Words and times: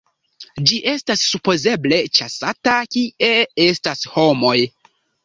Ĝi 0.69 0.77
estas 0.91 1.25
supozeble 1.33 1.99
ĉasata 2.19 2.79
kie 2.97 3.29
estas 3.67 4.03
homoj. 4.15 4.57